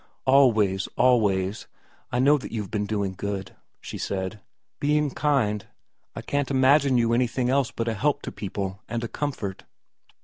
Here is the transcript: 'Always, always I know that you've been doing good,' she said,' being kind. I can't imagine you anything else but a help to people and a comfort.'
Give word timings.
'Always, 0.25 0.87
always 0.97 1.67
I 2.11 2.17
know 2.17 2.39
that 2.39 2.51
you've 2.51 2.71
been 2.71 2.87
doing 2.87 3.13
good,' 3.13 3.55
she 3.79 3.99
said,' 3.99 4.39
being 4.79 5.11
kind. 5.11 5.67
I 6.15 6.23
can't 6.23 6.49
imagine 6.49 6.97
you 6.97 7.13
anything 7.13 7.51
else 7.51 7.69
but 7.69 7.87
a 7.87 7.93
help 7.93 8.23
to 8.23 8.31
people 8.31 8.79
and 8.89 9.03
a 9.03 9.07
comfort.' 9.07 9.63